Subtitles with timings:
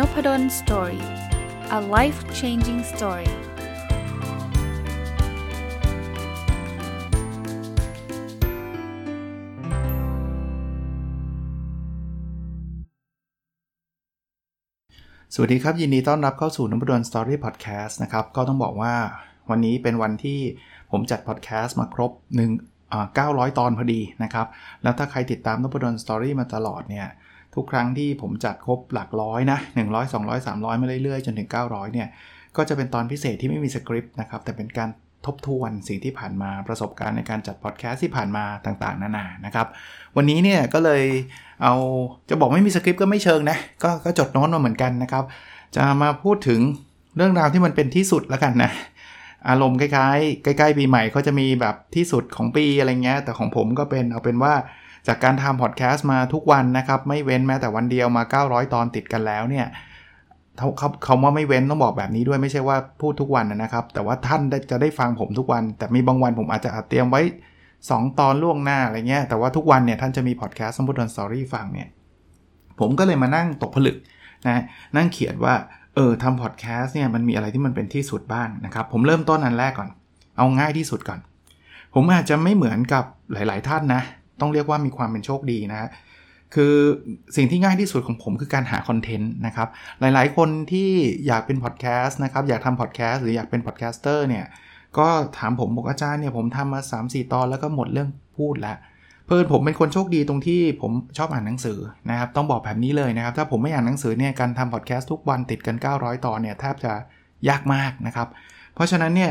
[0.00, 1.04] Nopadol Story
[1.78, 3.34] a life changing story ส
[15.40, 18.94] วัสดีครับ ยินดีต้อนรับเข้าสู่นพดลสตอรี่พอดแคสต์นะครับ ก็ต้องบอกว่า
[19.50, 20.40] วันนี้เป็นวันที่
[20.90, 22.50] ผมจัดพอดแคสต์มาครบ1
[23.18, 24.46] 900 ตอนพอดีนะครับ
[24.82, 27.08] แล้วถ้าใครติดตามนพดลสตอรี่มาตลอดเนี่ย
[27.54, 29.58] ทุกครั้งที่ผมจัดครบหลักร้อยนะ
[29.88, 32.08] 100 200 300 มาเรื่อยๆ จนถึง 900 เนี่ย
[32.56, 34.90] ก็จะเป็นตอนพิเศษที่ไม่มีสคริปต์นะครับ แต่เป็นการ
[35.26, 39.66] ทบทวนสิ่งที่ผ่านมาประสบการณ์ในการจัดพอดแคสต์ที่ผ่านมาต่างๆ นานานะครับ
[40.16, 41.02] วันนี้เนี่ยก็เลย
[41.62, 41.74] เอา
[42.28, 45.24] จะบอกไม่มีสคริปต์ก็ไม่เชิงนะกก็จดโน้ตมาเหมือนกันนะครับ
[45.76, 46.60] จะมาพูดถึง
[47.16, 48.72] เรื่องราวที่มันเป็นที่สุดแล้วกันนะ
[49.48, 54.54] อารมณ์คล้ายๆ ใกล้ ๆ ปีใหม่เขาจะมีแบบที่สุดของปีอะไรเงี้ยแต่ของผมก็เป็นเอาเป็นว่า
[55.06, 59.66] จากการทำพอดแคสต์มาทุกวันนะครับ ไม่เว้นแม้แต่วันเดียวมา 900 ตอนติดกันแล้วเนี่ย
[60.58, 60.68] เขา
[61.04, 67.22] เขาว่าไม่เว้นต้องบอกแบบนี้ด้วยไม่ใช่ว่าพูดทุกวันนะครับ แต่ว่าท่านจะได้ฟังผมทุกวัน แต่มีบางวันผมอาจจะเตรียมไว้
[67.70, 71.88] 2 ตอนล่วงหน้าอะไรเงี้ยแต่ว่าทุกวันเนี่ยท่านจะมีพอดแคสต์สมบูรณ์สตอรี่ฟังเนี่ย
[72.80, 73.96] ผมก็เลยมานั่งตกผลึก
[74.46, 74.62] นะ
[74.96, 75.54] นั่งเขียนว่า
[75.94, 79.90] เออทำพอดแคสต์เนี่ยมันมีอะไรที่มันเป็นที่สุดบ้างนะครับ ผมเริ่มต้นอันแรกก่อน
[80.36, 81.20] เอาง่ายที่สุดก่อน
[81.94, 84.02] ผมอาจจะไม่เหมือนกับหลาย ๆ ท่านนะ
[84.40, 85.90] ต้องเรียกว่ามีความเป็นโชคดีนะ
[86.54, 86.74] คือ
[87.36, 89.68] สิ่งที่ง่ายที่สุดของผมคือการหาคอนเทนต์นะครับ
[90.00, 90.90] หลายๆ คนที่
[91.26, 94.44] อยากเป็นพอดแคสต์นะครับ อยากทำพอดแคสต์หรืออยากเป็นพอดแคสเตอร์เนี่ย
[94.98, 98.76] ก็ถามผมบอกอาจารย์เนี่ยผมทำมา 3-4 ตอนแล้วก็หมดเรื่องพูดแล้ว
[99.26, 101.78] เผอิญผมเป็นคนโชคดีตรงที่ผมชอบอ่านหนังสือ
[102.10, 106.92] นะครับ ต้องบอกแบบนี้เลยนะครับ ถ้าผมไม่อ่านหนังสือเนี่ยการทำพอดแคสต์ทุกวันติดกัน 900 ตอนเนี่ยแทบจะ
[107.48, 108.28] ยากมากนะครับ
[108.74, 109.30] เพราะฉะนั้นเนี่ย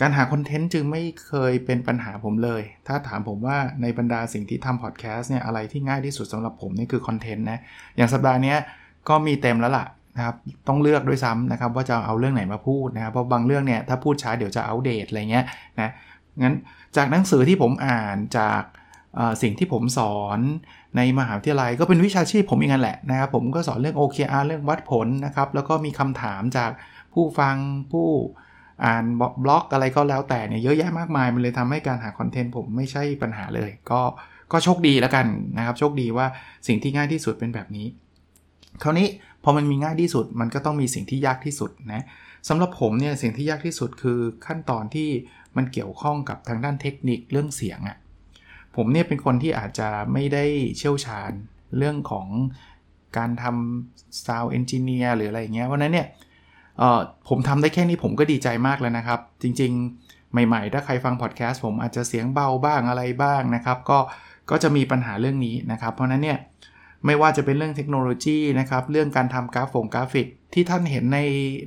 [0.00, 7.60] การหาคอนเทนต์จึงไม่เคยเป็นปัญหาผมเลย ถ้าถามผมว่าในบรรดาสิ่งที่ทำพอดแคสต์เนี่ยอะไรที่ง่ายที่สุดสำหรับผมนี่คือคอนเทนต์นะ
[7.96, 8.54] อย่างสัปดาห์นี้
[9.08, 9.86] ก็มีเต็มแล้วล่ะ
[10.16, 10.36] นะครับ
[10.68, 15.44] ต้องเลือกด้วยซ้ำนะครับว่าจะเอาเรื่องไหนมาพูดนะครับ เพราะบางเรื่องเนี่ยถ้าพูดช้าเดี๋ยวจะอัปเดตอะไรเงี้ย
[15.80, 15.90] นะ
[16.42, 16.54] งั้น
[16.96, 18.62] จากหนังสือที่ผมอ่านจาก
[19.42, 20.40] สิ่งที่ผมสอน
[20.96, 26.70] ในมหาวิทยาลัยก็เป็นวิชาชีพผมเองนั่นแหละนะครับผมก็สอนเรื่อง OKR เรื่องวัดผลนะครับแล้วก็มีคำถามจาก
[27.14, 27.56] ผู้ฟัง
[27.92, 28.08] ผู้
[28.84, 29.04] อ่าน
[29.44, 34.00] บล็อกอะไรก็แล้วแต่เนี่ยเยอะแยะมากมาย มันเลยทำให้การหาคอนเทนต์ผมไม่ใช่ปัญหาเลย ก็
[34.52, 35.26] ก็โชคดีแล้วกัน
[35.58, 36.26] นะครับ โชคดีว่า
[36.66, 37.86] สิ่งที่ง่ายที่สุดเป็นแบบนี้
[38.82, 39.08] คราวนี้
[39.44, 42.04] พอมันมีง่ายที่สุด มันก็ต้องมีสิ่งที่ยากที่สุดนะ
[42.48, 45.08] สำหรับผมเนี่ยสิ่งที่ยากที่สุดคือขั้นตอนที่
[45.56, 47.98] มันเกี่ยวข้องกับทางด้านเทคนิคเรื่องเสียงอะ่ะ
[48.76, 50.44] ผมเนี่ยเป็นคนที่อาจจะไม่ได้
[50.76, 51.32] เชี่ยวชาญ
[51.78, 52.26] เรื่องของ
[53.16, 56.06] การทำ sound engineer หรืออะไรเงี้ยวันนั้นเนี่ย
[57.28, 59.72] ผมทำได้แค่นี้ผมก็ดีใจมากแล้วนะครับ จริง
[60.04, 63.98] ๆ ใหม่ ๆ ถ้าใครฟังพอดแคสต์ผมอาจจะเสียงเบาบ้างอะไรบ้างนะครับ ก็
[64.50, 66.38] ก็จะมีปัญหาเรื่องนี้นะครับ เพราะนั้นเนี่ย
[67.06, 71.18] ไม่ว่าจะเป็นเรื่องเทคโนโลยีนะครับ เรื่องการทำกราฟงกราฟิกที่ท่านเห็นใน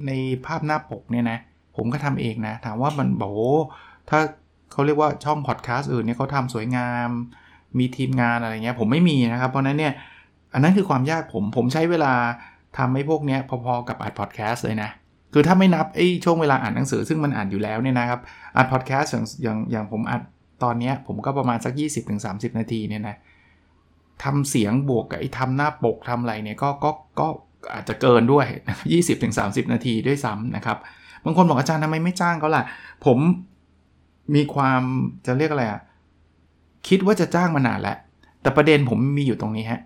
[0.08, 0.12] ใน
[0.46, 1.40] ภาพหน้าปกเนี่ยนะ
[1.76, 3.34] ผมก็ทำเองนะ ถามว่ามันบอก
[4.10, 4.20] ถ้า
[4.72, 7.10] เขาเรียกว่าช่องพอดแคสต์อื่นเนี่ยเขาทำสวยงาม
[7.80, 9.94] มีทีมงานอะไรเงี้ยผมไม่มีนะครับ เพราะนั้นเนี่ย
[10.54, 12.14] อันนั้นคือความยากผมผมใช้เวลา
[12.78, 14.90] ทำให้พวกเนี้ยพอๆกับอัดพอดแคสต์เลยนะ
[15.34, 18.22] คือถ้าไม่นับไอ้ช่วงเวลาอ่านหนังสือซึ่งมันอ่านอยู่แล้วเนี่ยนะครับ
[18.58, 20.22] อัดพอดแคสต์อย่างอย่างอย่างผมอัด
[20.64, 21.74] ตอนนี้ผมก็ประมาณสัก
[22.16, 23.16] 20-30 นาทีเนี่ยนะ
[24.24, 27.28] ทำเสียงบวกกับไอ้ทำหน้าปกทำอะไรเนี่ยก็ก็ก็
[27.74, 28.46] อาจจะเกินด้วย
[29.10, 30.78] 20-30 นาทีด้วยซ้ำนะครับ
[31.26, 32.64] บางคนบอกอาจารย์ทำไมไม่จ้างเขาล่ะ
[33.06, 33.18] ผม
[34.36, 34.82] มีความ
[35.26, 35.82] จะเรียกอะไรอะ
[36.88, 37.98] คิดว่าจะจ้างมานานแล้ว
[38.42, 39.82] แต่ประเด็นผมมีอยู่ตรงนี้ฮะ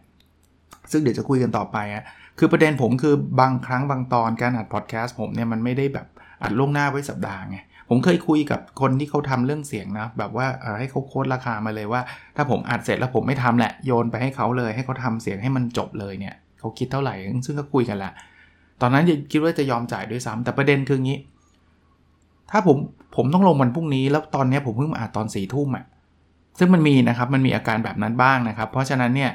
[0.92, 2.04] ซึ่งเดี๋ยวจะคุยกันต่อไปอะ
[2.40, 6.08] คือประเด็นผมคือบางครั้งบางตอนการอัดพอดแคสต์ผมเนี่ยมันไม่ได้แบบ
[6.44, 7.58] อัดล่วงหน้าไว้สัปดาห์ไง
[7.90, 10.48] ผมเคยคุยกับคนที่เขาทำเรื่องเสียงนะ แบบว่า
[10.80, 12.02] ให้เขาโค้ดราคามาเลยว่า
[12.36, 18.12] ถ้าผมอัดเสร็จแล้วผมไม่ทำแหละโยนไปให้เขาเลยให้เขาทาเสียงให้มันจบเลยเนี่ยเขาคิดเท่าไหร่ซึ่งก็คุยกันละ
[18.82, 21.18] ตอนนั้นคิดว่าจะยอมจ่ายด้วยซ้ำแต่ประเด็นคืองี้
[22.52, 22.78] ถ้าผม
[23.16, 25.86] ผมต้องลงวันพรุ่งนี้แล้วตอนนี้ผมเพิ่งมาอัดตอนสี่ทุ่มอะ
[26.60, 29.32] ซึ่งมันมีนะครับมันมีอาการแบบนั้นบ้างนะครับ เพราะฉะนั้นเนี่ย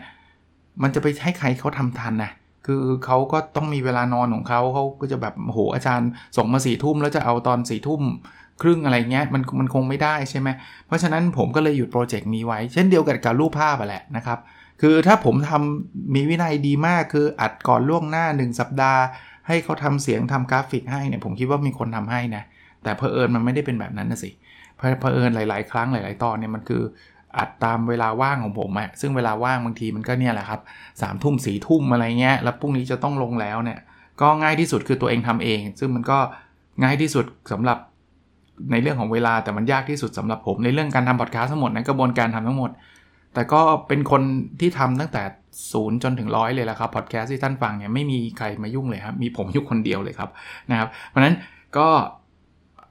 [0.82, 2.30] มันจะไปให้ใครเขาทำทันนะ
[2.70, 8.02] คือเขาก็ต้องมีเวลานอนของเขาเขาก็จะแบบโหอาจารย์ส่งมาสี่ทุ่มแล้วจะเอาตอนสี่ทุ่ม
[8.62, 10.48] ครึ่งอะไรเงี้ยมันมันคงไม่ได้ใช่ไหม
[10.86, 14.38] เพราะฉะนั้นผมก็เลยหยุดโปรเจกต์นี้ไว้ เช่นเดียวกับการรูปภาพแหละนะครับ
[14.80, 19.02] คือถ้าผมทำมีวินัยดีมากคืออัดก่อนล่วงหน้า 1 สัปดาห์
[19.48, 22.42] ให้เขาทำเสียงทำกราฟิกให้เนี่ยผมคิดว่ามีคนทำให้นะ
[22.82, 24.30] แต่เพอเอิญมันไม่ได้เป็นแบบนั้นนะสิ
[24.76, 26.82] เพอเอิญหลาย ๆ ครั้งหลาย ๆ ตอนเนี่ยมันคือ
[27.38, 30.60] อัดตามเวลาว่างของผมอะซึ่งเวลาว่างบางทีมันก็เนี่ยแหละครับ
[31.02, 33.78] สามทุ่มสี่ทุ่มอะไรเงี้ย แล้วพรุ่งนี้จะต้องลงแล้วเนี่ย
[34.20, 36.18] ก็ง่ายที่สุดคือตัวเองทำเอง ซึ่งมันก็
[36.82, 37.78] ง่ายที่สุดสำหรับ
[38.72, 42.70] ในเรื่องของเวลาแต่มันยากที่สุดสำหรับผมในเรื่องการทำพอดแคสต์ทั้งหมดในกระบวนการทำทั้งหมด
[43.34, 44.22] แต่ก็เป็นคน
[44.60, 45.22] ที่ทำตั้งแต่
[45.72, 50.30] ศูนย์จนถึงร้อยเลยละครับพอดแคสต์ที่ท่านฟังเนี่ยไม่มีใครมายุ่งเลยครับมีผมอยู่คนเดียวเลยครับ
[50.70, 51.34] นะครับ เพราะนั้น
[51.76, 51.88] ก็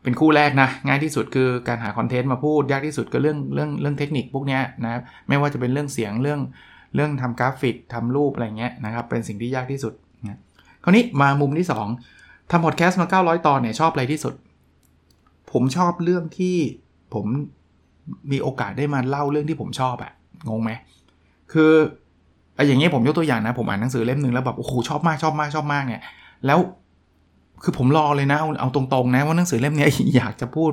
[0.04, 6.40] เป็นคู่แรกนะ ง่ายที่สุดคือการหาคอนเทนต์มาพูด ยากที่สุดก็เรื่องเรื่องเรื่องเทคนิคพวกนี้นะ ไม่ว่าจะเป็นเรื่องเสียงเรื่อง
[6.96, 9.94] เรื่องทำกราฟิกทำรูปอะไรเงี้ยนะครับ เป็นสิ่งที่ยากที่สุด
[10.28, 10.40] นะ
[10.84, 11.68] คราวนี้มามุมที่
[12.07, 14.34] 2ทำพอดแคสต์มา 900 ตอนเนี่ยชอบอะไรที่สุด
[15.51, 16.56] ผมชอบเรื่องที่
[17.13, 17.25] ผม
[18.31, 20.12] มีโอกาสได้มาเล่าเรื่องที่ผมชอบอะ
[20.50, 20.72] งงไหม
[21.54, 21.72] คือ
[22.56, 26.04] ไอ้อย่างเงี้ยผมยกตัวอย่างนะ ผมอ่านหนังสือเล่มหนึ่งแล้วแบบโอ้โหชอบมากชอบมากชอบมากเนี่ย
[26.45, 26.60] แล้ว
[27.63, 30.71] คือผมรอเลยนะเอาตรงๆนะว่าหนังสือเล่มนี้อยากจะพูด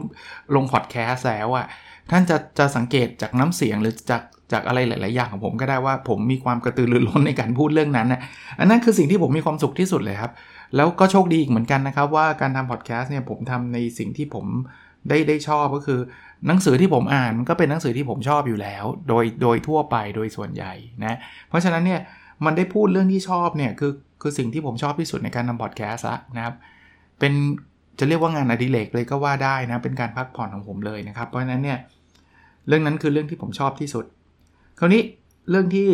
[0.55, 1.67] ลงพอดแคสต์แล้วอะ
[2.11, 4.23] ท่านจะจะสังเกตจากน้ำเสียงหรือจาก
[4.53, 8.21] จากอะไรหลาย ๆ อย่างของผมก็ได้ว่าผมมีความกระตือรือร้นในการพูดเรื่องนั้นนะ
[8.59, 10.33] อันนั้นคือสิ่งที่ผมมีความสุขที่สุดเลยครับ
[10.77, 14.47] แล้วก็โชคดีอีกเหมือนกันนะครับ ว่าการทำพอดแคสต์เนี่ยผมทำในสิ่งที่ผม
[15.09, 16.01] ได้ได้ชอบก็คือ
[16.47, 20.73] หนังสือที่ผมอ่านมันก็เป็นหนังสือที่ผมชอบอยู่แล้ว โดยโดยทั่วไปโดยส่วนใหญ่
[21.05, 21.19] นะ
[21.49, 22.01] เพราะฉะนั้นเนี่ย
[22.45, 23.93] มันได้พูดเรื่องที่ชอบเนี่ยคือ
[24.23, 26.07] คือสิ่งที่ผมชอบที่สุดในการทำพอดแคสต์
[26.37, 26.55] นะครับ
[27.19, 27.33] เป็น
[27.99, 31.79] จะเรียกว่างานอดิเรกเลยก็ว่าได้นะ เป็นการพักผ่อนของผมเลยนะครับ เพราะฉะนั้นเนี่ย
[32.69, 34.05] เรื่องนั้นคือเรื่องที่ผมชอบที่สุด
[34.79, 35.03] คราวนี้
[35.51, 35.89] เรื่องที่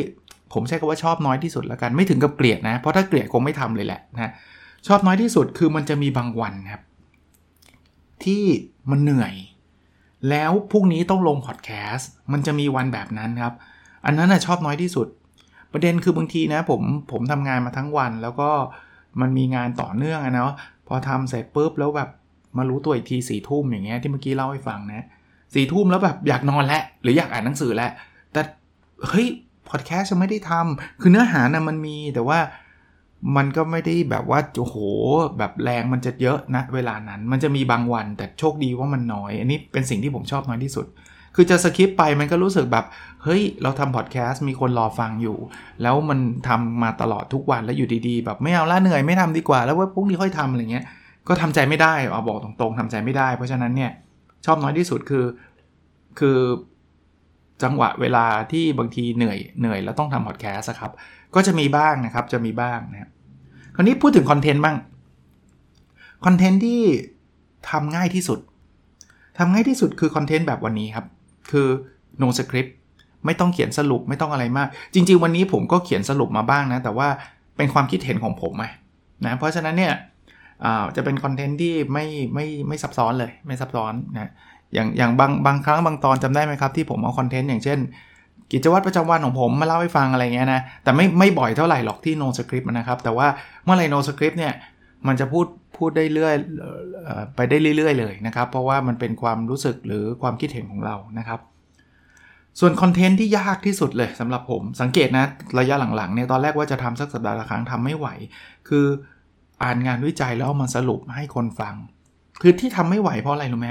[0.53, 4.33] ผมใช้คำว่าชอบน้อยที่สุดแล้วกันไม่ถึงกับเกลียดนะ เพราะถ้าเกลียดคงไม่ทำเลยแหละนะ
[4.87, 6.83] ชอบน้อยที่สุดคือมันจะมีบางวันครับ
[8.25, 8.43] ที่
[8.91, 9.35] มันเหนื่อย
[10.31, 13.55] แล้วพรุ่งนี้ต้องลงพอดแคสต์มันจะมีวันแบบนั้นครับ
[14.07, 15.07] อันนั้นนะชอบน้อยที่สุด
[15.73, 16.83] ประเด็นคือบางทีนะผม
[17.13, 18.51] ผมทำงานมาทั้งวันแล้วก็
[19.21, 20.53] มันมีงานต่อเนื่องนะเนาะ
[20.89, 22.11] พอทำเสร็จปุ๊บแล้วแบบ
[22.59, 25.07] มารู้ตัวอีกทีสี่ทุ่มอย่างเงี้ยที่เมื่อกี้เล่าให้ฟังนะ
[25.55, 27.91] สี่ทุ่มแล้วแบบอยากนอนแล้วหรืออยากอ่านหนังสือแล้ว
[28.33, 28.41] แต่
[29.09, 29.29] เฮ้ย
[29.69, 32.39] พอดแคสต์จะไม่ได้ทำคือเนื้อหานะมันมีแต่ว่า
[33.37, 34.77] มันก็ไม่ได้แบบว่าโอ้โห
[35.39, 40.87] แบบแรงมันจะเยอะนะเวลานั้น มันจะมีบางวันแต่โชคดีว่ามันน้อย อันนี้เป็นสิ่งที่ผมชอบน้อยที่สุด
[41.35, 42.85] คือจะสคิปไปมันก็รู้สึกแบบ
[43.23, 45.37] เฮ้ย เราทำพอดแคสต์มีคนรอฟังอยู่
[45.83, 46.19] แล้วมัน
[46.49, 50.85] ทำมาตลอดทุกวันแล้วอยู่ดีๆ แบบไม่เอาละเหนื่อยไม่ทำดีกว่า แล้วว่าพรุ่งนี้ค่อยทำอะไรเงี้ย
[51.29, 53.91] ก็ทำใจไม่ได้เอาบอกตรงๆทำใจไม่ได้ เพราะฉะนั้นเนี่ย
[54.47, 55.25] ชอบน้อยที่สุดคือ
[56.19, 56.39] คือ
[57.63, 60.93] จังหวะเวลาที่บางทีเหนื่อยเหนื่อยแล้วต้องทำพอดแคสต์ครับ
[61.35, 63.11] ก็จะมีบ้างนะครับจะมีบ้างนะ
[63.75, 64.77] คราวนี้พูดถึงคอนเทนต์บ้าง
[66.25, 66.81] คอนเทนต์ที่
[67.71, 68.39] ทำง่ายที่สุด
[69.39, 71.07] ทำง่ายที่สุดคือคอนเทนต์แบบวันนี้ครับ
[71.51, 71.69] คือ
[72.23, 72.71] no script
[73.27, 77.09] ไม่ต้องเขียนสรุปไม่ต้องอะไรมาก จริง ๆ วันนี้ผมก็เขียนสรุปมาบ้างนะ แต่ว่า
[77.57, 78.55] เป็นความคิดเห็นของผม
[79.27, 79.95] นะเพราะฉะนั้นเนี่ย
[80.97, 84.31] จะเป็นคอนเทนต์ที่ไม่ไม่ไม่ซับซ้อนเลยไม่ซับซ้อนนะ
[84.75, 87.79] อย่างอย่างบางบางครั้งบางตอนจำได้ไหมครับ ที่ผมเอาคอนเทนต์อย่างเช่น
[88.53, 93.27] กิจวัตรประจำวันของผมมาเล่าให้ฟังอะไรเงี้ยนะแต่ไม่ไม่บ่อยเท่าไหร่หรอกที่ no script นะครับ แต่ว่า
[93.65, 94.53] เมื่อไร no script เนี่ย
[95.07, 95.47] มันจะพูด
[95.77, 96.35] พูดได้เรื่อย
[97.37, 101.41] ไปได้เรื่อย ๆ เลยนะครับ เพราะว่ามันเป็นความรู้สึกหรือความคิดเห็นของเรานะครับ
[102.61, 105.25] ส่วนคอนเทนต์ที่ยากที่สุดเลยสำหรับผมสังเกตนะ
[105.59, 108.09] ระยะหลังๆเนี่ยตอนแรกว่าจะทำสักสัปดาห์ละครั้งทำไม่ไหว
[108.69, 108.87] คือ
[109.63, 111.75] อ่านงานวิจัยแล้วเอามาสรุปให้คนฟัง
[112.43, 113.69] คือที่ทำไม่ไหวเพราะอะไรรู้ไหม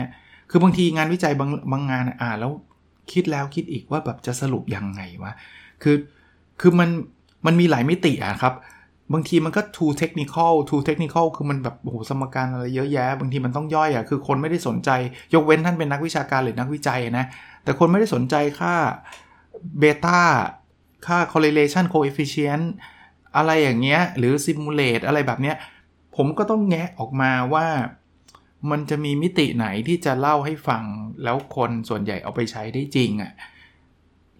[0.50, 2.52] คือบางทีงานวิจัยบางบางงานอ่านแล้ว
[3.12, 5.32] คิดแล้วคิดอีกว่าแบบจะสรุปยังไงวะ
[5.84, 5.96] คือ
[6.62, 6.90] คือมัน
[7.46, 8.54] มันมีหลายมิติอะครับ
[9.14, 14.90] บางทีมันก็ too technical too technical คือมันแบบโอ้โหสมการอะไรเยอะแยะ บางทีมันต้องย่อยอะคือคนไม่ได้สนใจ
[15.34, 17.26] ยกเว้นท่านเป็นนักวิชาการหรือนักวิจัยนะ
[17.64, 18.74] แต่คนไม่ได้สนใจค่า
[19.80, 20.20] เบต้า
[21.08, 22.66] ค่า correlation coefficient
[23.38, 25.56] อะไรอย่างเงี้ย หรือ simulate อะไรแบบเนี้ย
[26.16, 27.68] ผมก็ต้องแงะออกมาว่า
[28.72, 30.84] มันจะมีมิติไหนที่จะเล่าให้ฟัง
[31.24, 33.32] แล้วคนส่วนใหญ่เอาไปใช้ได้จริงอะ่ะ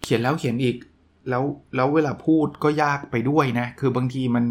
[0.02, 0.76] เขียนแล้วเขียนอีก
[1.28, 1.44] แล้ว
[1.76, 4.44] แล้วเวลาพูดก็ยากไปด้วยนะ คือบางทีมัน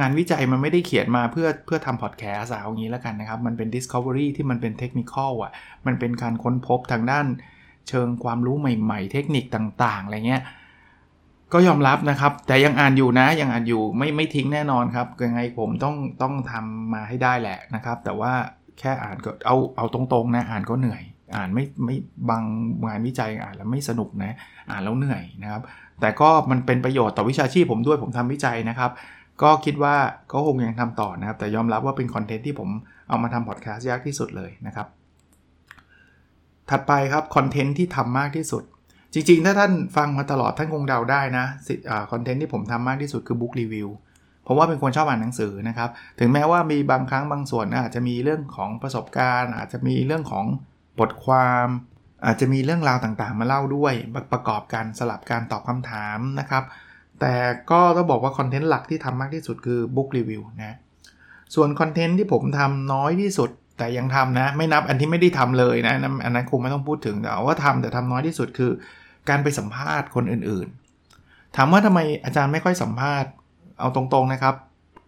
[0.00, 5.52] งานวิจัยมันไม่ได้เขียนมาเพื่อเพื่อทำพอดแคสต์เอางี้แล้วกันนะครับ มันเป็น Discovery ที่มันเป็น technical อะ
[5.86, 7.26] มันเป็นการค้นพบทางด้าน
[7.88, 10.42] เชิงความรู้ใหม่ๆ เทคนิคต่างๆ อะไรเงี้ย
[11.52, 18.32] ก็ยอมรับนะครับ แต่ยังอ่านอยู่นะ ยังอ่านอยู่ไม่ไม่ทิ้งแน่นอนครับ ยังไงผมต้องต้องทำมาให้ได้แหละนะครับ แต่ว่า
[18.78, 21.02] แค่อ่านก็เอาเอาตรงๆนะ อ่านก็เหนื่อย
[21.36, 21.96] อ่านไม่ไม่
[22.30, 22.44] บาง
[22.86, 24.36] งานวิจัยอ่านแล้วไม่สนุกนะ
[24.70, 25.62] อ่านแล้วเหนื่อยนะครับ
[26.00, 28.90] แต่ก็มันเป็นประโยชน์ต่อวิชาชีพผมด้วยผมทำวิจัยนะครับ
[29.42, 29.96] ก็คิดว่า
[30.32, 32.68] ก็คงยังทำต่อนะครับ แต่ยอมรับว่าเป็นคอนเทนต์ที่ผม
[33.08, 34.86] เอามาทำพอดแคสต์ยากที่สุดเลยนะครับ
[36.70, 38.62] ถัดไปครับคอนเทนต์ที่ทำมากที่สุด
[39.12, 41.46] จริง ๆ ถ้าท่านฟังมาตลอดท่านคงเดาได้นะ
[42.12, 43.88] คอนเทนต์ที่ผมทำมากที่สุดคือ book review
[44.46, 50.44] ผมว่าเป็นคนชอบอ่านหนังสือนะครับ ถึงแม้ว่ามีบางครั้งบางส่วนอาจจะมีเรื่องของประสบการณ์ อาจจะมีเรื่องของ
[51.00, 51.66] บทความ
[52.26, 53.94] อาจจะมีเรื่องราวต่างๆ มาเล่าด้วย
[54.32, 56.64] ประกอบกันสลับการตอบคำถามนะครับ
[57.20, 57.34] แต่
[57.70, 60.76] ก็ต้องบอกว่าคอนเทนต์หลักที่ทำมากที่สุดคือ book review นะ
[61.54, 68.70] ส่วนคอนเทนต์ที่ผมทำน้อยที่สุดแต่ยังทำนะ ไม่นับอันที่ไม่ได้ทำเลยนะ อันนั้นคงไม่ต้องพูดถึงแต่ว่าทำแต่ทำน้อยที่สุดคือ
[69.28, 73.30] การไปสัมภาษณ์คนอื่นๆ ถามว่าทำไมอาจารย์ไม่ค่อยสัมภาษณ์
[73.80, 74.54] เอาตรงๆนะครับ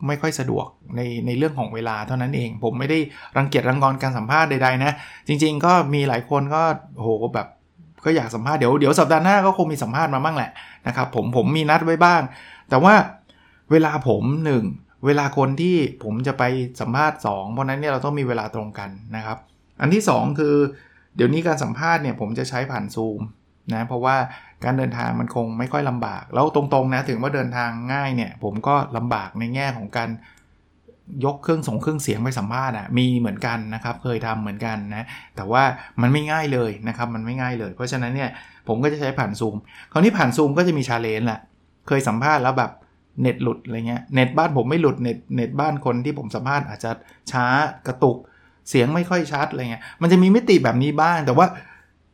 [0.07, 2.99] ไม่ค่อยสะดวกในในเรื่องของเวลาเท่านั้นเอง ผมไม่ได้
[3.37, 4.93] รังเกียจรังงอนการสัมภาษณ์ใดๆนะ
[5.29, 6.63] จริง ๆ ก็มีหลายคนก็
[6.95, 7.49] โหแบบ
[8.05, 10.51] ก็อยากสัมภาษณ์เดี๋ยวเดี๋ยวสัปดาห์หน้าก็คงมีสัมภาษณ์มาบ้างแหละ
[10.87, 12.21] นะครับผมผมมีนัดไว้บ้าง
[12.71, 12.95] แต่ว่า
[13.71, 14.65] เวลาผมหนึ่ง
[15.07, 16.43] เวลาคนที่ผมจะไป
[16.81, 19.39] สัมภาษณ์ 2 เพราะนั้นเนี่ยเราต้องมีเวลาตรงกันนะครับ
[19.81, 20.55] อันที่ 2 คือ
[21.17, 23.21] เดี๋ยวนี้การสัมภาษณ์เนี่ยผมจะใช้ผ่านซูม
[23.75, 24.17] นะเพราะว่า
[24.65, 30.11] การเดินทางมันคงไม่ค่อยลำบาก แล้วตรงๆนะถึงว่าเดินทางง่ายเนี่ยผมก็ลำบากในแง่ของการ
[31.25, 35.63] ยกเครื่องส่งเครื่องเสียงไปสัมภาษณ์อะมีเหมือนกันนะครับเคยทำเหมือนกันนะแต่ว่า
[36.01, 38.31] มันไม่ง่ายเลยนะครับมันไม่ง่ายเลย เพราะฉะนั้นเนี่ย
[38.69, 39.57] ผมก็จะใช้ผ่านซูม
[39.93, 41.41] คราวนี้ผ่านซูมก็จะมี challenge แหละ
[41.89, 42.71] เคยสัมภาษณ์แล้วแบบ
[43.23, 46.91] เน็ตหลุดอะไรเงี้ยเน็ตบ้านผมไม่หลุดเน็ตเน็ตบ้านคนที่ผมสัมภาษณ์อาจจะ
[47.33, 47.47] ช้า
[47.87, 48.17] กระตุก
[48.69, 51.47] เสียงไม่ค่อยชัดอะไรเงี้ยมันจะมีมิติแบบนี้บ้าง แต่ว่า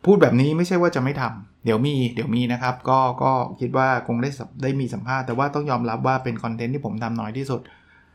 [0.04, 4.30] พูดแบบนี้ไม่ใช่ว่าจะไม่ทำเดี๋ยวมีเดี๋ยวมีนะครับ ก็ก็คิดว่าคงได้
[4.62, 7.60] ได้มีสัมภาษณ์แต่ว่าต้องยอมรับว่าเป็นคอนเทนต์ที่ผมทำน้อยที่สุด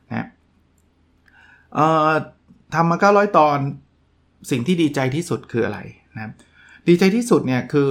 [0.09, 0.27] นะ
[1.75, 2.11] เอ่อ
[2.73, 3.59] ทำมา 900 ตอน
[4.51, 5.79] สิ่งที่ดีใจที่สุดคืออะไร
[6.15, 6.33] นะ
[6.87, 7.89] ดีใจที่สุดเนี่ยคือ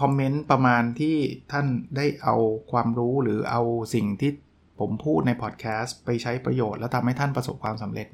[0.00, 1.16] คอมเมนต์ประมาณที่
[1.52, 1.66] ท่าน
[1.96, 2.36] ได้เอา
[2.70, 3.62] ความรู้หรือเอา
[3.94, 4.32] สิ่งที่
[4.78, 8.06] ผมพูดในพอดแคสต์ไปใช้ประโยชน์ แล้วทำให้ท่านประสบความสำเร็จ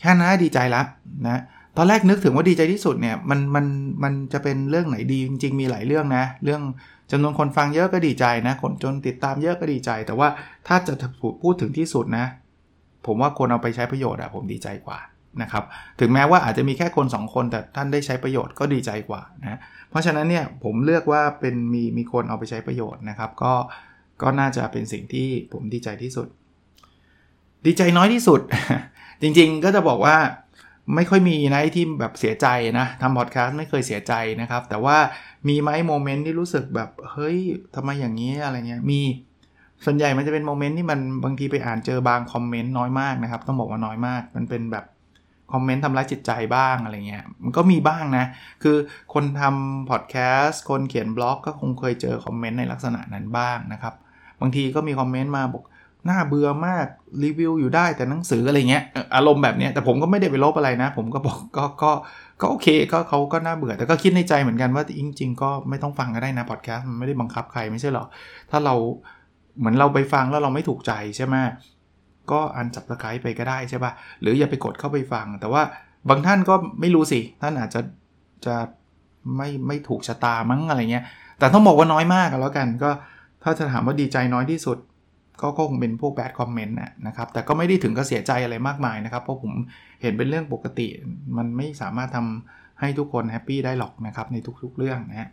[0.00, 0.82] แค่นั้นดีใจละ
[1.26, 1.42] นะ
[1.76, 3.66] ตอนแรกนึกถึงว่าดีใจที่สุดเนี่ยมันมัน
[4.02, 6.62] มันจะเป็นเรื่องไหนดีจริง ๆ มีหลายเรื่องนะ เรื่อง
[7.10, 10.28] จำนวนคนฟังเยอะก็ดีใจนะ คนจนติดตามเยอะก็ดีใจ แต่ว่า
[10.66, 10.94] ถ้าจะ
[11.42, 12.26] พูดถึงที่สุดนะ
[13.06, 14.98] ผมว่าคนเอาไปใช้ประโยชน์อะผมดีใจกว่า
[15.42, 15.64] นะครับ
[16.00, 19.58] ถึงแม้ว่าอาจจะมีแค่คน 2 คนแต่ท่านได้ใช้ประโยชน์ก็ดีใจกว่านะ
[19.90, 23.52] เพราะฉะนั้นเนี่ยผมเลือกว่าเป็นมีมีคนเอาไปใช้ประโยชน์นะครับ ก็
[24.22, 26.28] ก็น่าจะเป็นสิ่งที่ผมดีใจที่สุด
[27.66, 28.40] ดีใจน้อยที่สุด
[29.22, 30.16] จริงๆก็จะบอกว่า
[30.94, 32.46] ไม่ค่อยมีนะที่แบบเสียใจ
[32.78, 34.96] นะทำพอดแคสต์ไม่เคยเสียใจนะครับ แต่ว่า
[35.48, 37.38] มีไหมโมเมนต์ที่รู้สึกแบบเฮ้ย
[37.74, 39.00] ทำไมอย่างนี้อะไรเงี้ยมี
[39.84, 44.84] ส่วนใหญ่มันจะเป็น moment ที่มันบางทีไปอ่านเจอบางคอมเมนต์น้อยมากนะครับ ต้องบอกว่าน้อยมาก มันเป็นแบบ
[45.52, 48.24] คอมเมนต์ทำร้ายจิตใจบ้างอะไรเงี้ย มันก็มีบ้างนะ
[48.62, 48.76] คือ
[49.14, 53.94] คนทำพอดแคสต์ คนเขียนบล็อก ก็คงเคยเจอคอมเมนต์ในลักษณะนั้นบ้างนะครับ
[54.40, 55.64] บางทีก็มีคอมเมนต์มาบอก
[56.08, 56.86] น่าเบื่อมาก
[57.24, 58.84] รีวิวอยู่ได้แต่หนังสืออะไรเงี้ย
[59.16, 61.90] อารมณ์แบบนี้แต่ผมก็ไม่ได้ไปลบอะไรนะ ผมก็บอกก็ก็
[62.40, 68.04] ก็โอเคก็เขาก็น่าเบื่อ แต่ก็คิดในใจเหมือนกันว่าจริง ๆ ก็ไม่ต้องฟังก็ได้นะพอดแคสต์มันไม่ได้บังคับใครไม่ใช่หรอ
[68.50, 68.74] ถ้าเรา
[69.58, 71.34] เหมือนเราไปฟังแล้วเราไม่ถูกใจใช่ไหม
[72.30, 75.62] ก็อันจับตะไครไปก็ได้ใช่ปะ่ะ หรืออย่าไปกดเข้าไปฟัง แต่ว่า
[76.08, 77.80] บางท่านก็ไม่รู้สิ ท่านอาจจะ
[78.46, 78.56] จะ
[79.36, 81.04] ไม่ไม่ถูกชะตามั้งอะไรเงี้ย
[81.38, 82.90] แต่ต้องบอกว่าน้อยมากแล้วกัน ก็
[83.42, 84.78] ถ้าจะถามว่าดีใจน้อยที่สุด
[85.42, 89.52] ก็คงเป็นพวกแบดคอมเมนต์นะครับ แต่ก็ไม่ได้ถึงกับเสียใจอะไรมากมายนะครับ เพราะผม
[90.02, 90.86] เห็นเป็นเรื่องปกติ
[91.36, 95.28] มันไม่สามารถทำให้ทุกคนแฮปปี้ได้หรอกนะครับในทุกๆเรื่องนะฮะ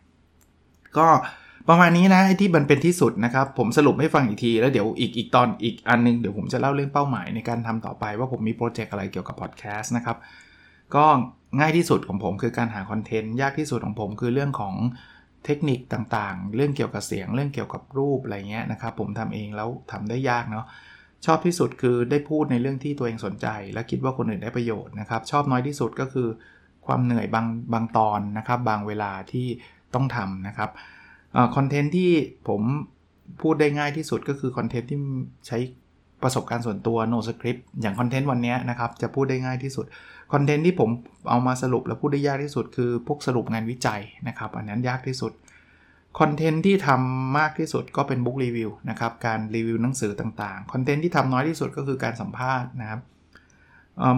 [0.98, 1.08] ก็
[1.68, 10.18] ประมาณนี้นะไอที่มันเป็นที่สุดนะครับ ผมสรุปให้ฟังอีกที แล้วเดี๋ยวอีกอีกตอนอีกอันนึงเดี๋ยวผมจะเล่าเรื่องเป้าหมายในการทำต่อไปว่าผมมีโปรเจกต์อะไรเกี่ยวกับพอดแคสต์นะครับ
[10.96, 11.06] ก็
[11.60, 14.75] ง่ายที่สุดของผมคือการหาคอนเทนต์ยากที่สุดของผมคือเรื่องของ
[15.46, 20.66] เทคนิคต่างๆ เรื่องเกี่ยวกับเสียงเรื่องเกี่ยวกับรูปอะไรเงี้ยนะครับ ผมทำเองแล้วทำได้ยากเนาะ
[21.25, 26.28] ชอบที่สุดคือได้พูดในเรื่องที่ตัวเองสนใจ และคิดว่าคนอื่นได้ประโยชน์นะครับ ชอบน้อยที่สุดก็คือ
[26.86, 29.48] ความเหนื่อยบางบางตอนนะครับ บางเวลาที่
[29.94, 30.70] ต้องทำนะครับ
[31.56, 32.12] คอนเทนต์ที่
[32.48, 32.62] ผม
[33.42, 35.00] พูดได้ง่ายที่สุดก็คือคอนเทนต์ที่
[35.48, 35.58] ใช้
[36.24, 39.86] ประสบการณ์ส่วนตัว no script อย่างคอนเทนต์วันนี้นะครับ จะพูดได้ง่ายที่สุด
[40.34, 40.90] คอนเทนต์ที่ผม
[41.30, 45.32] เอามาสรุปแล้วพูดได้ยากที่สุด คือพวกสรุปงานวิจัยนะครับ อันนั้นยากที่สุด
[46.20, 53.02] คอนเทนต์ที่ทำมากที่สุดก็เป็น book review นะครับ การรีวิวหนังสือต่างๆ คอนเทนต์ที่ทำน้อยที่สุดก็คือการสัมภาษณ์นะครับ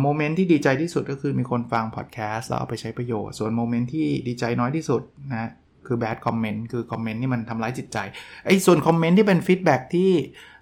[0.02, 5.02] moment ที่ดีใจที่สุดก็คือมีคนฟังพอดแคสต์แล้วเอาไปใช้ประโยชน์ ส่วน moment ที่ดีใจน้อยที่สุด
[5.32, 5.50] นะ
[5.88, 7.98] คือ bad comment คือคอมเมนต์ที่มันทำร้ายจิตใจ
[8.46, 10.12] ไอ้ส่วนคอมเมนต์ที่เป็น feedback ที่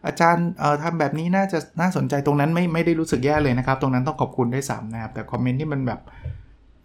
[0.05, 5.99] อาจารย์เอ่อทำแบบนี้น่าจะน่าสนใจตรงนั้นไม่ไม่ได้รู้สึกแย่เลยนะครับ ตรงนั้นต้องขอบคุณด้วยซ้ำนะครับ แต่คอมเมนต์ที่มันแบบ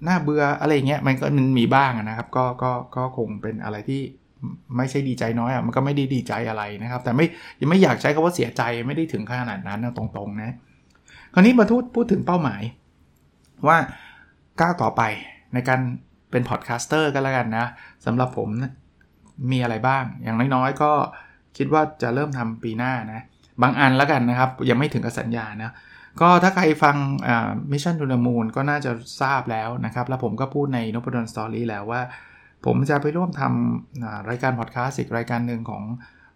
[0.07, 4.01] น่าเบื่ออะไรเงี้ยมันก็มันมีบ้างนะครับ ก็ก็ก็คงเป็นอะไรที่
[4.77, 7.27] ไม่ใช่ดีใจน้อยอะมันก็ไม่ได้ดีใจอะไรนะครับ แต่ไม่
[7.61, 10.55] ยังไม่อยากใช้คำว่าเสียใจไม่ได้ถึงขนาดนั้นนะตรงๆนะ
[11.35, 12.63] คราวนี้มาพูดพูดถึงเป้าหมาย
[13.69, 13.77] ว่า
[14.61, 15.03] ก้าวต่อไป
[15.55, 15.81] ในการ
[16.35, 17.67] เป็นพอดแคสเตอร์ก็แล้วกันนะ
[18.07, 18.49] สำหรับผม
[19.53, 20.93] มีอะไรบ้าง อย่างน้อยๆ ก็
[21.57, 23.21] คิดว่าจะเริ่มทำปีหน้านะ
[23.63, 25.73] บางอันแล้วกันนะครับ ยังไม่ถึงกับสัญญานะ
[26.21, 26.97] ก็ถ้าใครฟัง
[27.73, 28.91] Mission to the Moon ก็น่าจะ
[29.23, 32.03] ทราบแล้วนะครับ แล้วผมก็พูดในนพดลสตอรี่แล้วว่า
[32.67, 35.83] ผมจะไปร่วมทำรายการพอดแคสต์อีกรายการหนึ่งของ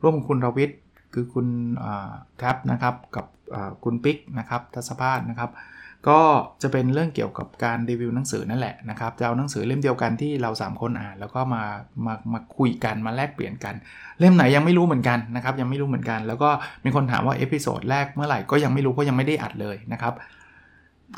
[0.03, 0.79] ร่วมคุณรวิทย์
[1.15, 1.47] คือคุณ
[2.39, 3.27] แท็บนะครับ กับ
[3.85, 5.51] คุณปิ๊กนะครับทัศภาสนะครับ
[6.09, 6.21] ก็
[6.63, 11.63] จะเป็นเรื่องเกี่ยวกับการรีวิวหนังสือนั่นแหละนะครับจะเอาหนังสือเล่มเดียวกันที่เรา 3 คนอ่าน แล้วก็มา
[12.07, 13.75] มามาคุยกันมาแลกเปลี่ยนกัน
[14.21, 16.51] เล่มไหนยังไม่รู้เหมือนกันนะครับยังไม่รู้เหมือนกัน แล้วก็
[16.85, 20.15] มีคนถามว่า episode แรกเมื่อไหร่ก็ยังไม่รู้เพราะยังไม่ได้อัดเลยนะครับ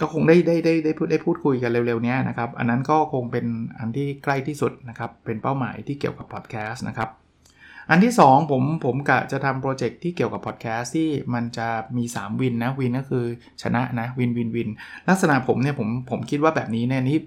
[0.01, 3.47] ก็คงได้ได้ได้ได้พูดได้พูดคุยกันเร็วๆนี้นะครับ อันนั้นก็คงเป็น
[3.79, 7.09] อันที่ใกล้ที่สุดนะครับ เป็นเป้าหมายที่เกี่ยวกับพอดแคสต์นะครับ
[7.91, 13.25] อันที่ 2 ผมผมกะจะทำโปรเจกต์ที่เกี่ยวกับพอดแคสต์ที่มันจะมี 3 win นะ win ก็คือ
[13.63, 14.69] ชนะนะ win win win
[15.09, 17.19] ลักษณะผมเนี่ยผมผมคิดว่าแบบนี้เนี่ยนี่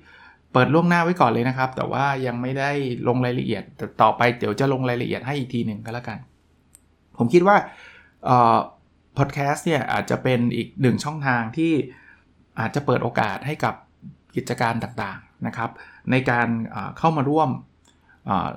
[0.53, 2.71] เปิดล่วงหน้าไว้ก่อนเลยนะครับ แต่ว่ายังไม่ได้
[3.07, 6.17] ลงรายละเอียดแต่ต่อไปเดี๋ยวจะลงรายละเอียดให้อีกทีหนึ่งก็แล้วกัน
[7.17, 7.55] ผมคิดว่า
[9.17, 11.71] พอดแคสต์เนี่ยอาจจะเป็นอีกหนึ่งช่องทางที่
[12.59, 13.75] อาจจะเปิดโอกาสให้กับ
[14.35, 15.69] กิจการต่างๆนะครับ
[16.11, 16.47] ในการ
[16.97, 17.49] เข้ามาร่วม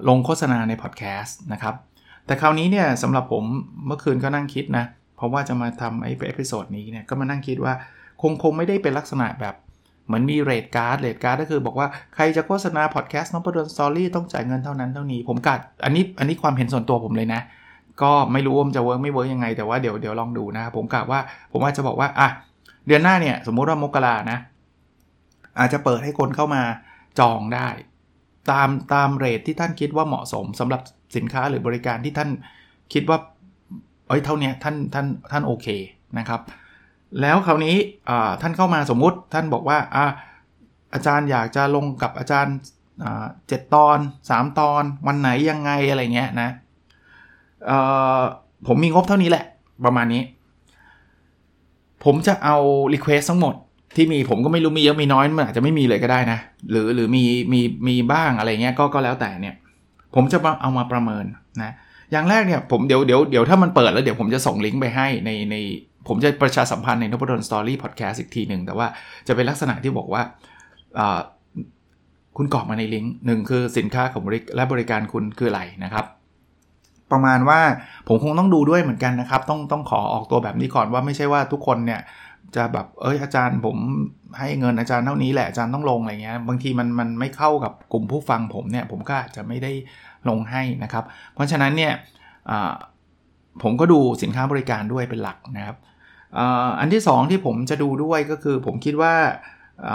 [0.08, 1.74] ลงโฆษณาในพอดแคสต์นะครับ
[2.26, 3.44] แต่คราวนี้เนี่ยสำหรับผม
[3.86, 4.84] เมื่อคืนก็นั่งคิดนะ
[5.16, 7.72] เพราะว่าจะมาทำไอ้ episode นี้เนี่ยก็มานั่งคิดว่า
[8.22, 9.54] คงคงไม่ได้เป็นลักษณะแบบ
[10.06, 17.40] เหมือนมี rate card rate card ก็คือบอกว่าใครจะโฆษณาพอดแคสต์ Nopadol's Story ต้องจ่ายเงินเท่านั้นเท่านี้ ผมกะอันนี้อันนี้ความเห็นส่วนตัวผมเลยนะ
[18.02, 21.20] ก็ไม่รู้ว่ามันจะ work ไม่ work ยังไงแต่ว่าเดี๋ยวเดี๋ยวลองดูนะผมกะว่า
[21.52, 22.28] ผมว่าจจะบอกว่าอะ
[22.86, 24.38] เดือนหน้าเนี่ยสมมุติว่ามกรานะ
[25.58, 26.62] อาจจะเปิดให้คนเข้ามา
[27.20, 27.68] จองได้
[28.50, 30.80] ตามตามเรทที่ท่านคิดว่าเหมาะสมสำหรับ
[31.16, 32.30] สินค้าหรือบริการที่ท่าน
[32.92, 33.18] คิดว่า
[34.08, 35.66] เอ้ยเท่านี้ท่านท่านท่านโอเค
[36.18, 36.40] นะครับ
[37.20, 37.76] แล้วคราวนี้
[38.42, 40.04] ท่านเข้ามาสมมุติท่านบอกว่าอา
[40.94, 42.56] อาจารย์อยากจะลงกับอาจารย์
[43.48, 43.98] เจ็ดตอน
[44.28, 46.48] 3 ตอน วันไหนยังไงอะไรเงี้ยนะ
[48.66, 49.44] ผมมีงบเท่านี้แหละ
[49.84, 50.22] ประมาณนี้
[52.04, 52.56] ผมจะเอา
[52.94, 53.54] Request ทั้งหมด
[53.96, 56.38] ที่มีผมก็ไม่รู้มีเยอะมีน้อยมันอาจจะไม่มีเลยก็ได้นะ
[56.70, 59.54] หรือหรือมีมีมีบ้างอะไรเงี้ยก็ก็แล้วแต่เนี่ย
[60.16, 61.24] ผมจะเอามาประเมิน
[61.62, 61.72] นะ
[62.12, 65.56] อย่างแรกเนี่ยผมเดี๋ยวเดี๋ยวเดี๋ยวถ้ามันเปิดแล้วเดี๋ยวผมจะส่งลิงก์ไปให้ในใน
[66.08, 68.86] ผมจะประชาสัมพันธ์ในนพดลสตอรี่พอดแคสต์อีกทีหนึ่ง แต่ว่า
[69.28, 70.22] จะเป็นลักษณะที่บอกว่า
[72.36, 76.04] คุณกรอกมาในลิงก์หนึ่งคือสินค้าของบริและบริการคุณคืออะไรนะครับ
[77.12, 77.60] ประมาณว่า
[78.08, 82.00] ผมคงต้องดูด้วยเหมือนกันนะครับ ต้องต้องขอออกตัวแบบนี้ก่อนว่าไม่ใช่ว่าทุกคนเนี่ย
[82.56, 83.76] จะแบบเอ้ยอาจารย์ผม
[84.38, 89.72] ให้เงินอาจารย์เท่านี้แหละอาจารย์ต้องลงอะไรเงี้ยบางทีมันมันไม่เข้ากับกลุ่มผู้ฟังผมเนี่ยผมก็อาจจะไม่ได้
[90.30, 91.92] ลงให้นะครับ เพราะฉะนั้นเนี่ย
[93.62, 95.76] ผมก็ดูสินค้าบริการด้วยเป็นหลักนะครับ
[96.80, 99.14] อันที่ 2 ที่ผมจะดูด้วยก็คือผมคิดว่า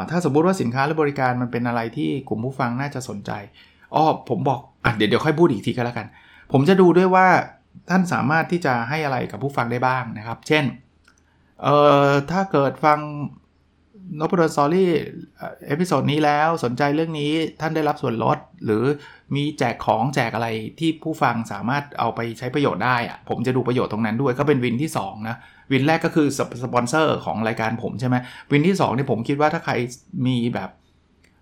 [0.09, 3.31] ถ้าสมมุติว่าสินค้าหรือบริการมันเป็นอะไรที่กลุ่มผู้ฟังน่าจะสนใจ
[3.95, 6.07] อ๋อผมบอกอเดี๋ยวเดี๋ยวค่อยพูดอีกทีก็แล้วกัน
[6.51, 7.27] ผมจะดูด้วยว่า
[7.89, 10.65] ท่านสามารถที่จะให้อะไรกับผู้ฟังได้บ้างนะครับ เช่น
[11.63, 12.99] เอ่อถ้าเกิดฟัง
[14.19, 18.83] Nopadol's Story episode นี้แล้วสนใจเรื่องนี้ท่านได้รับส่วนลด หรือ
[19.35, 20.47] มีแจกของแจกอะไร
[20.79, 25.37] ที่ผู้ฟังสามารถเอาไปใช้ประโยชน์ได้อะผมจะดูประโยชน์ตรงนั้นด้วยก็เป็น win ที่ 2 นะ
[25.71, 26.27] win แรกก็คือ
[26.63, 28.15] สปอนเซอร์ของรายการผมใช่ไหม
[28.51, 29.73] win ที่2เนี่ยผมคิดว่าถ้าใคร
[30.27, 30.69] มีแบบ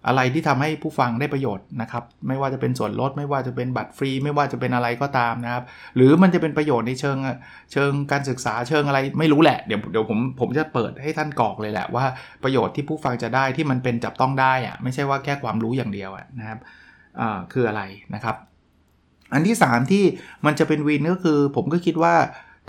[0.08, 5.64] อะไรที่ทำให้ผู้ฟังได้ประโยชน์นะครับ ไม่ว่าจะเป็นส่วนลด ไม่ว่าจะเป็นบัตรฟรี ไม่ว่าจะเป็นอะไรก็ตามนะครับ
[5.96, 7.18] หรือมันจะเป็นประโยชน์ในเชิง
[7.74, 12.06] เชิงการศึกษาเชิงอะไรไม่รู้แหละ เดี๋ยวเดี๋ยวผมผมจะเปิดให้ท่านกรอกเลยแหละว่า
[12.44, 16.60] ประโยชน์ที่ผู้ฟังจะได้ที่มันเป็นจับต้องได้อะไม่ใช่ว่าแค่ความรู้อย่างเดียวนะครับ
[17.20, 17.82] อ่าคืออะไร
[18.16, 18.36] นะครับ
[19.34, 20.04] อันที่ 3 ที่
[20.46, 22.16] มันจะเป็นวินก็คือผมก็คิดว่า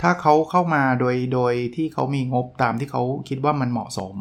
[0.01, 4.15] ถ้าเขาเข้ามาโดยโดยที่เขามีงบตามที่เขาคิดว่ามันเหมาะสม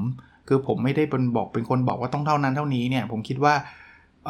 [0.52, 3.54] คือผมไม่ได้เป็นบอกเป็นคนบอกว่าต้องเท่านั้นเท่านี้เนี่ย ผมคิดว่า
[4.26, 4.28] เ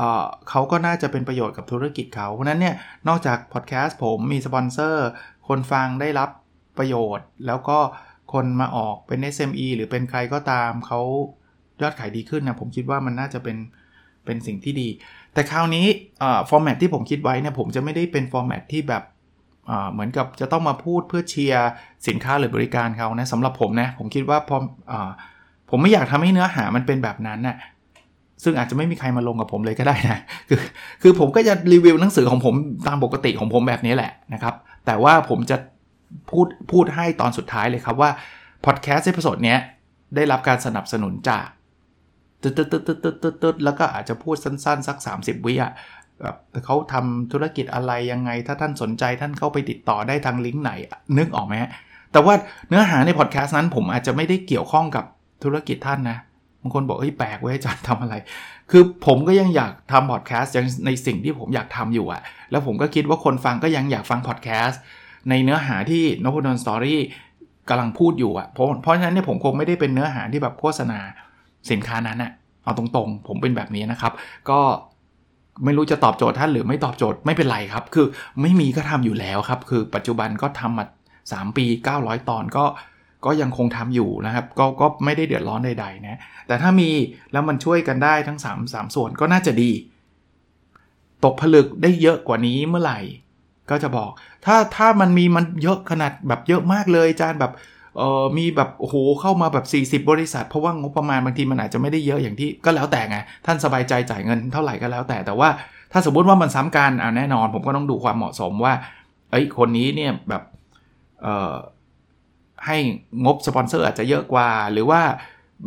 [0.50, 2.74] เขาก็น่าจะเป็นประโยชน์กับธุรกิจเขา เพราะนั้นเนี่ย
[3.09, 5.06] นอกจากพอดแคสต์ผมมีสปอนเซอร์
[5.48, 6.30] คนฟังได้รับ
[6.78, 7.78] ประโยชน์ แล้วก็
[8.33, 11.00] คนมาออกเป็น SME หรือเป็นใครก็ตามเขา
[11.83, 13.56] ยอดขายดีขึ้นนะผมคิดว่ามันน่าจะเป็น
[14.24, 14.88] เป็นสิ่งที่ดี
[15.35, 15.87] แต่คราวนี้
[16.48, 19.02] format ที่ผมคิดไว้เนี่ยผมจะไม่ได้เป็น format ที่แบบ
[19.92, 21.68] เหมือนกับจะต้องมาพูดเพื่อเชียร์
[22.09, 24.56] สินค้าหรือบริการเขานะสำหรับผมนะผมคิดว่าพอ
[24.92, 24.94] อ
[25.70, 27.56] ผมไม่อยากทำให้เนื้อหามันเป็นแบบนั้นน่ะ
[28.44, 30.59] ซึ่งอาจจะไม่มีใครมาลงกับผมเลยก็ได้นะ คือ
[31.02, 32.54] คือผมก็จะรีวิวหนังสือของผม
[32.88, 34.54] ตามปกติของผมแบบนี้แหละนะครับ
[34.87, 35.56] แต่ว่าผมจะ
[36.30, 38.11] พูดพูดให้ตอนสุดท้ายเลยครับว่า
[38.66, 39.59] พอดแคสต์ episode เนี้ย
[40.16, 41.46] ได้รับการสนับสนุนจาก
[42.42, 45.72] ตึ๊ดตึ๊ดตึ๊ดตึ๊ดตึ๊ดตึ๊ดตึ๊ดแล้วก็อาจจะพูดสั้นๆ สัก 30 วิอะ
[46.22, 50.72] แบบเขาทำธุรกิจอะไรยังไง ถ้าท่านสนใจท่านเข้าไปติดต่อได้ทางลิงก์ไหน
[51.18, 51.54] นึกออกไหม
[52.12, 52.35] แต่ว่า
[52.68, 55.04] เนื้อหาในพอดแคสต์นั้นผมอาจจะไม่ได้เกี่ยวข้องกับ
[55.44, 56.18] ธุรกิจท่านนะ
[56.62, 58.14] บางคนบอกเฮ้ยแปลกเว้ยอาจารย์ทำอะไร
[58.70, 60.55] คือผมก็ยังอยากทำพอดแคสต์
[60.87, 64.81] ในสิ่งที่ผมอยากทำอยู่อะแล้วผมก็คิดว่าคนฟังก็ยังอยากฟังพอดแคสต์
[65.31, 67.00] ในเนื้อหาที่นพดลสตอรี่
[67.68, 70.98] กำลังพูดอยู่อะเพราะเพราะฉะนั้นเนี่ยผมคงไม่ได้เป็นเนื้อหาที่แบบโฆษณา
[71.70, 72.33] สินค้านั้นอะ
[72.64, 74.12] เอาตรงๆ ผมเป็นแบบนี้นะครับ
[74.50, 74.61] ก็
[75.64, 78.07] ไม่รู้จะตอบโจทย์ท่านหรือไม่ตอบโจทย์ไม่เป็นไรครับ คือ
[78.42, 80.85] ไม่มีก็ทำอยู่แล้วครับ คือปัจจุบันก็ทำมา
[81.20, 81.66] 3 ปี
[81.98, 82.64] 900 ตอนก็
[83.24, 86.90] ก็ยังคงทำอยู่นะครับ ก็ก็ไม่ได้เดือดร้อนใดๆนะแต่ถ้ามี
[87.33, 89.70] แล้วมันช่วยกันได้ทั้ง 3 3 ส่วนก็น่าจะดี
[91.24, 93.00] ตกผลึกได้เยอะกว่านี้เมื่อไหร่
[93.70, 94.11] ก็จะบอก
[94.46, 97.52] ถ้าถ้ามันมีมันเยอะขนาดแบบเยอะมากเลยจานแบบ
[97.96, 105.48] เออมีแบบโอ้โหเข้ามาแบบ 40 บริษัท เพราะว่างบประมาณบางทีมันอาจจะไม่ได้เยอะอย่างที่ก็แล้วแต่ไงท่านสบายใจจ่ายเงินเท่าไหร่ก็แล้วแต่แต่ว่า
[105.92, 108.74] ถ้าสมมติว่ามันซ้ำกันอ่าแน่นอน ผมก็ต้องดูความเหมาะสมว่า
[109.30, 110.42] เอ้ยคนนี้เนี่ยแบบ
[111.22, 111.54] เออ
[112.66, 112.76] ให้
[113.24, 115.02] งบสปอนเซอร์อาจจะเยอะกว่า หรือว่า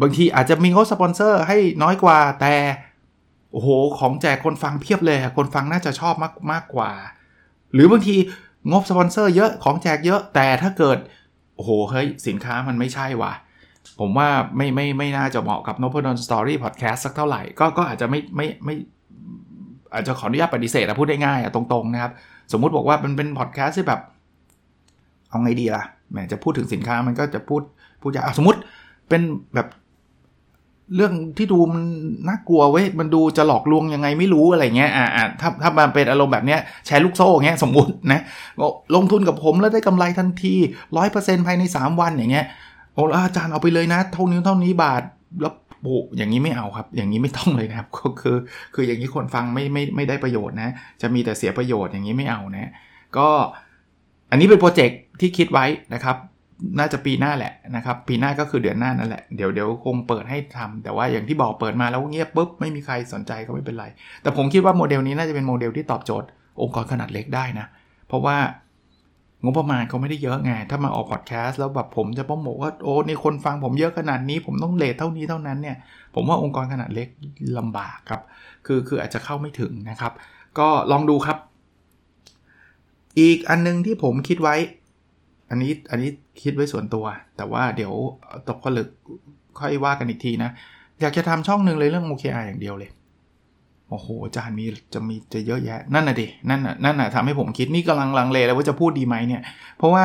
[0.02, 2.56] บางทีอาจจะมีงบสปอนเซอร์ให้น้อยกว่า แต่
[3.52, 6.92] โอ้โหของแจกคนฟังเพียบเลยคนฟังน่าจะชอบมากมากกว่า
[7.74, 8.16] หรือบางที
[8.72, 10.98] งบสปอนเซอร์เยอะของแจกเยอะแต่ถ้าเกิด
[11.56, 13.34] โอ้โหเฮ้ยสินค้ามันไม่ใช่ว่ะ
[14.00, 18.76] ผมว่าไม่ไม่ไม่น่าจะเหมาะกับ n o p ด d o n Story Podcast สักเท่าไหร่ก็ก็อาจจะไม่ไม่ไม่
[19.94, 22.12] อาจจะขออนุญาตปฏิเสธนะพูดได้ง่ายอะตรงๆนะครับ
[22.52, 24.02] สมมุติบอกว่ามันเป็นพอดแคสต์ที่แบบ
[25.30, 27.62] เอาไงดีล่ะ แหมจะพูดถึงสินค้ามันก็จะพูด
[28.02, 28.60] พูดยากสมมติ
[29.10, 29.22] เป็น
[29.56, 29.68] แบบ
[30.96, 31.84] เรื่องที่ดูมัน
[32.28, 38.22] น่ากลัวเว้ยมันดูจะหลอกลวงยังไงไม่รู้อะไรเงี้ยอ่าถ้าถ้ามันเป็นอารมณ์แบบเนี้ยแชร์ลูกโซ่เงี้ยสมมตินะ
[38.96, 40.56] ลงทุนกับผมแล้วได้กำไรทันที
[40.98, 42.46] ร้อยเปอร์เซ็นต์ภายใน 3 วันอย่างเงี้ย
[42.94, 45.04] โอ้อาจารย์เอาไปเลยนะ เท่านี้เท่านี้บาท
[45.42, 48.38] แล้วโอ้อย่างนี้ไม่เอาครับ อย่างนี้ไม่ต้องเลยนะครับ ก็คือ
[48.74, 50.70] คืออย่างนี้คนฟังไม่ไม่ไม่ได้ประโยชน์นะ
[51.02, 52.72] จะมีแต่เสียประโยชน์อย่างนี้ไม่เอานะ
[53.18, 53.30] ก็
[54.34, 56.16] อันนี้เป็นโปรเจกต์ที่คิดไว้นะครับ
[56.80, 63.86] น่าจะปีหน้าแหละนะครับ ปีหน้าก็คือเดือนหน้านั่นแหละ เดี๋ยวเดี๋ยวคงเปิดให้ทำแต่ว่าอย่างที่บอกเปิดมาแล้วเงียบปุ๊บไม่มีใครสนใจก็ไม่เป็นไร
[64.22, 66.28] แต่ผมคิดว่าโมเดลนี้น่าจะเป็นโมเดลที่ตอบโจทย์
[66.62, 67.66] องค์กรขนาดเล็กได้นะ
[68.08, 68.38] เพราะว่า
[69.44, 75.78] งบประมาณเขาไม่ได้เยอะไง ถ้ามาออกพอดแคสต์แล้วแบบผมจะโปรโมทว่าโอ้นี่คนฟังผมเยอะขนาดนี้ ผมต้อง rate เท่านี้เท่านั้นเนี่ย
[76.16, 77.08] ผมว่าองค์กรขนาดเล็ก
[77.58, 78.22] ลำบากครับ
[78.66, 80.14] คือคืออาจจะเข้าไม่ถึงนะครับ
[80.60, 81.38] ก็ลองดูครับ
[83.20, 84.56] อีกอันนึงที่ผมคิดไว้
[85.50, 86.10] อันนี้อันนี้
[86.44, 87.06] คิดไว้ส่วนตัว
[87.38, 87.94] แต่ว่าเดี๋ยว
[88.48, 88.90] ตกผลึก
[89.60, 90.52] ค่อยว่ากันอีกทีนะ
[91.02, 92.92] อยากจะทำช่องหนึ่งเลยเรื่อง OKR อย่างเดียวเลย
[93.90, 99.42] โอ้โหอาจารย์มีจะมีจะเยอะแยะ นั่นน่ะดิ นั่นน่ะนั่นน่ะทำให้ผมคิดนี่กำลังลังเลแล้วว่าจะพูดดีไหมเนี่ย
[99.78, 100.04] เพราะว่า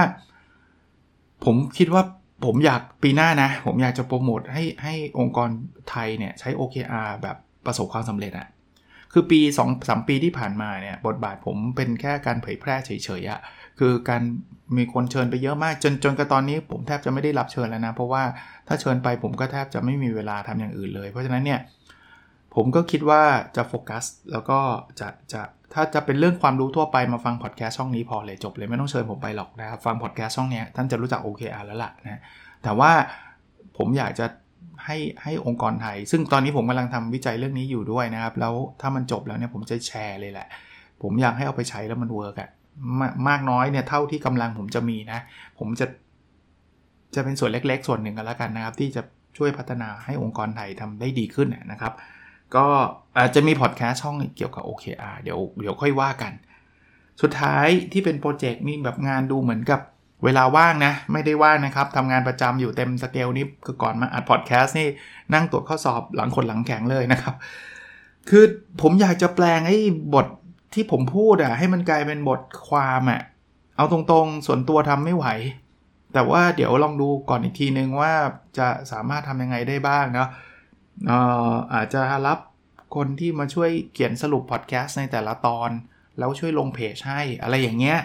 [1.45, 2.03] ผมคิดว่า
[2.45, 5.49] ผมอยากปีหน้านะ ผมอยากจะโปรโมทให้ให้องค์กร
[5.91, 8.49] ไทยเนี่ยใช้ OKR แบบประสบความสำเร็จอะ
[9.13, 12.91] คือปี2อสปีที่ผ่านมาเนี่ยบทบาทผมเป็นแค่การเผยแพร่เฉ
[13.21, 13.41] ยๆอะ
[13.79, 14.23] คือการ
[14.77, 18.23] มีคนเชิญไปเยอะมากจนจนกระตอนนี้ผมแทบจะไม่ได้รับเชิญแล้วนะ เพราะว่า
[18.69, 21.61] ถ้าเชิญไปผมก็แทบจะไม่มีเวลาทำอย่างอื่นเลย เพราะฉะนั้นเนี่ย
[22.55, 23.23] ผมก็คิดว่า
[23.57, 24.59] จะโฟกัสแล้วก็
[25.01, 25.43] จะจะ
[25.75, 32.21] ถ้าจะเป็นเรื่องความรู้ทั่วไปมาฟังพอดแคสต์ช่องนี้พอเลยจบเลยไม่ต้องเชิญผมไปหรอกนะครับฟังพอดแคสต์ช่องนี้ท่านจะรู้จัก OKR แล้วล่ะนะ
[32.63, 32.91] แต่ว่า
[33.79, 34.27] ผมอยากจะ
[34.85, 40.49] ให้ให้องค์กรไทย ซึ่งตอนนี้ผมกำลังทำวิจัยเรื่องนี้อยู่ด้วยนะครับ แล้วถ้ามันจบแล้วเนี่ยผมจะแชร์เลยแหละ
[41.03, 42.51] ผมอยากให้เอาไปใช้แล้วมัน work อะ
[43.29, 45.21] มากน้อยเนี่ยเท่าที่กำลังผมจะมีนะ
[45.59, 45.87] ผมจะ
[47.15, 49.03] จะเป็นส่วนเล็ก ๆ ส่วนหนึ่งกันแล้วกันนะครับ ที่จะ
[49.37, 51.93] ช่วยพัฒนาให้องค์กรไทยทำได้ดีขึ้นนะครับ
[52.57, 52.67] ก็
[53.19, 56.33] อาจจะมีพอดแคสต์ช่องเกี่ยวกับ OKR เดี๋ยวเดี๋ยวค่อยว่ากัน
[57.23, 59.81] สุดท้ายที่เป็นโปรเจกต์นี่แบบงานดูเหมือนกับ
[60.25, 64.89] เวลาว่างนะ ไม่ได้ว่างนะครับทำงานประจำอยู่เต็มสเกลนี้คือก่อนมาอัดพอดแคสต์นี่
[65.35, 67.35] นั่งตรวจข้อสอบหลังคนหลังแข็งเลยนะครับ
[68.29, 68.45] คือ
[68.83, 69.79] ผมอยากจะแปลงไอ้
[70.15, 70.27] บท
[70.75, 73.21] ที่ผมพูดอะให้มันกลายเป็นบทความอะ
[73.77, 75.27] เอาตรงๆ ส่วนตัวทำไม่ไหว
[76.15, 78.13] แต่ว่าเดี๋ยวลองดูก่อนอีกทีนึงว่า
[78.59, 80.29] จะสามารถทำยังไงได้บ้างเนาะ
[81.75, 82.39] อาจจะรับ
[82.97, 85.71] คนที่มาช่วยเขียนสรุปพอดแคสต์ในแต่ละตอน
[86.19, 87.99] แล้วช่วยลงเพจให้อะไรอย่างเงี้ย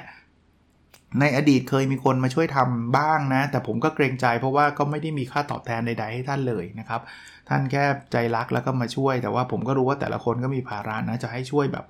[1.19, 7.01] ในอดีตเคยมีคนมาช่วยทำบ้างนะ แต่ผมก็เกรงใจเพราะว่าก็ไม่ได้มีค่าตอบแทนใดๆให้ท่านเลยนะครับ
[7.49, 11.85] ท่านแค่ใจรักแล้วก็มาช่วย แต่ว่าผมก็รู้ว่าแต่ละคนก็มีภาระนะจะให้ช่วยแบบ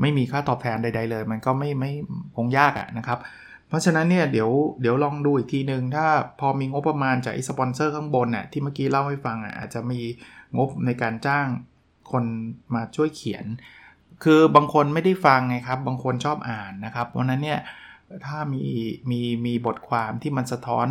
[0.00, 1.92] ไม่มีค่าตอบแทนใด ๆ เลย มันก็ไม่ไม่
[2.36, 3.18] คงยากอะนะครับ
[3.68, 6.06] เพราะฉะนั้นเนี่ยเดี๋ยวเดี๋ยวลองดูอีกทีหนึ่งถ้า
[6.40, 10.00] พอมีงบประมาณจากไอ้สปอนเซอร์ข้างบนน่ะที่เมื่อกี้เล่าให้ฟังอะอาจจะมี
[10.56, 11.46] งบในการจ้าง
[12.12, 12.24] คน
[12.74, 13.44] มาช่วยเขียน
[14.24, 17.60] คือบางคนไม่ได้ฟังไงครับ บางคนชอบอ่านนะครับเพราะนั้นเนี่ย
[18.26, 18.64] ถ้ามี
[19.10, 20.86] มีมีบทความที่มันสะท้อน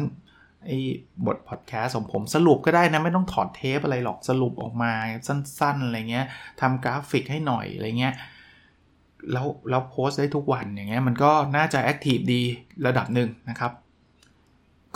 [0.68, 0.80] ไอ้
[1.26, 4.92] บทพอดแคสต์ของผมสรุปก็ได้นะ ไม่ต้องถอดเทปอะไรหรอกสรุปออกมา
[5.28, 6.26] สั้นๆอะไรเงี้ย
[6.62, 8.14] ทำกราฟิกให้หน่อยอะไรเงี้ย
[9.32, 12.42] แล้วแล้วโพสได้ทุกวันอย่างเงี้ยมันก็น่าจะ active ดี
[12.86, 13.72] ระดับหนึ่งนะครับ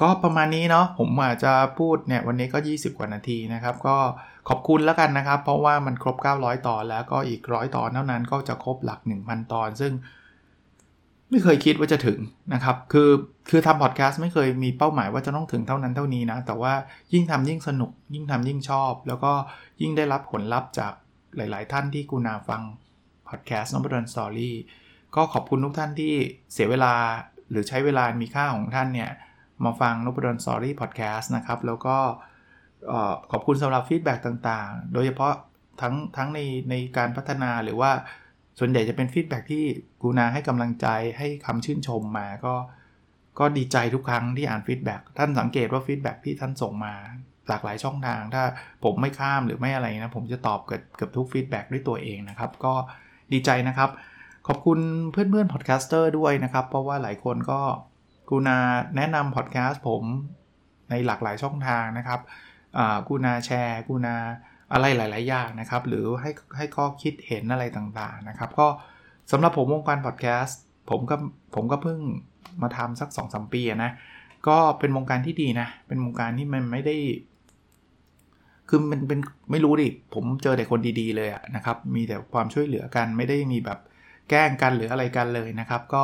[0.02, 3.98] ก็ประมาณนี้เนาะผมอาจจะพูดเนี่ยวันนี้ก็ 20 กว่านาทีนะครับ ก็
[4.50, 9.94] ขอบคุณแล้วกันนะครับ เพราะว่ามันครบ 900 ตอนแล้วก็อีกร้อยตอนเท่านั้นก็จะครบหลัก 1,000 ตอน ซึ่ง
[11.30, 12.20] ไม่เคยคิดว่าจะถึง
[12.54, 13.10] นะครับ คือ
[13.50, 16.74] คือทำพอดแคสต์ไม่เคยมีเป้าหมายว่าจะต้องถึงเท่านั้นเท่านี้นะ แต่ว่า
[17.14, 19.32] ยิ่งทำยิ่งสนุก ยิ่งทำยิ่งชอบ แล้วก็
[19.82, 20.94] ยิ่งได้รับผลลัพธ์จาก
[21.38, 22.62] หลาย ๆ ท่านที่กูนาฟัง
[23.28, 24.56] พอดแคสต์น้องบรอนสตอรี่
[25.16, 26.14] ก็ขอบคุณทุกท่านที่
[26.54, 26.94] เสียเวลา
[27.50, 29.12] หรือใช้เวลามีค่าของท่านเนี่ย
[29.66, 31.98] มาฟัง Nopadol's Story พอดแคสต์นะครับ แล้วก็
[33.32, 35.34] ขอบคุณสำหรับ feedback ต่าง ๆ โดยเฉพาะ
[35.82, 37.92] ทั้งทั้งในในการพัฒนาหรือว่า
[38.60, 39.64] ส่วนใหญ่จะเป็นฟีดแบ็ที่
[40.02, 42.56] กูนาให้กำลังใจให้คำชื่นชมมาก็
[43.40, 46.94] ก็ดีใจทุกครั้งที่อ่าน feedback ท่านสังเกตว่า feedback ที่ท่านส่งมา
[47.50, 48.44] หลากหลายช่องทาง ถ้า
[48.84, 52.74] ผมไม่ข้ามหรือไม่อะไรนะ ผมจะตอบเกือบเกือบทุก feedback ด้วยตัวเองนะครับ ก็
[53.34, 53.90] ดีใจนะครับ
[54.48, 54.80] ขอบคุณ
[55.12, 57.62] เพื่อนๆ podcaster ด้วยนะครับ เพราะว่าหลายคนก็
[58.30, 58.58] กูนา
[58.96, 60.04] แนะนำพอดแคสต์ผม
[60.90, 62.20] ในหลากหลายช่องทางนะครับ
[63.08, 64.16] กูนาแชร์กูนา
[64.74, 68.68] อะไรหลาย ๆ อย่างนะครับ หรือให้ให้ข้อคิดเห็นอะไรต่างๆนะครับ ก็
[69.32, 71.16] สำหรับผมวงการพอดแคสต์ผมก็
[71.56, 72.00] ผมก็เพิ่ง
[72.62, 73.92] มาทำสัก2อสปีนะ
[74.48, 76.96] ก็เป็นวงการที่ดีนะ เป็นวงการที่มันไม่ได้
[78.70, 79.20] คือมันเป็น
[79.52, 83.80] ไม่รู้ดิ ผมเจอแต่คนดีๆเลยนะครับ มีแต่ความช่วยเหลือกันไม่ได้มีแบบ
[84.30, 86.04] แกล้งกันหรืออะไรกันเลยนะครับ ก็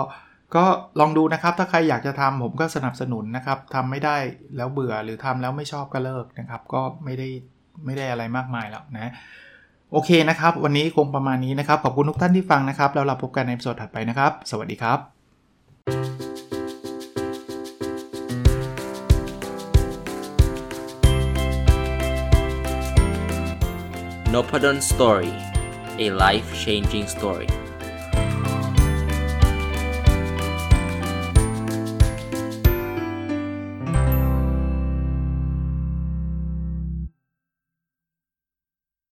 [0.55, 0.65] ก็
[0.99, 4.17] ลองดูนะครับ ถ้าใครอยากจะทำผมก็สนับสนุนนะครับทำไม่ได้
[4.57, 7.27] แล้วเบื่อหรือทำแล้วไม่ชอบก็เลิกนะครับ ก็ไม่ได้
[7.85, 9.11] ไม่ได้อะไรมากมายแล้วนะ
[9.91, 14.99] โอเคนะครับ วันนี้คงประมาณนี้นะครับ ขอบคุณทุกท่านที่ฟังนะครับ แล้วเราพบกันในสดถัดไปนะครับ สวัสดีครับ
[24.33, 25.33] n o p ด d o n Story
[26.05, 27.62] a life changing story